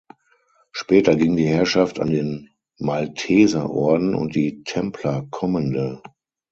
Später 0.71 1.15
ging 1.15 1.35
die 1.35 1.45
Herrschaft 1.45 1.99
an 1.99 2.09
den 2.09 2.49
Malteserorden 2.79 4.15
und 4.15 4.33
die 4.33 4.63
Templerkommende. 4.63 6.01